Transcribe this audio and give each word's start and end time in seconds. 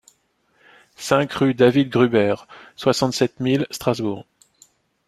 cinq 0.95 1.31
rue 1.33 1.53
David 1.53 1.91
Gruber, 1.91 2.33
soixante-sept 2.75 3.39
mille 3.39 3.67
Strasbourg 3.69 4.25